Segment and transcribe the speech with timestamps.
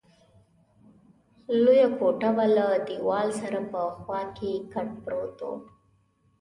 [1.63, 5.53] لویه کوټه وه، له دېوال سره په خوا کې کټ پروت وو.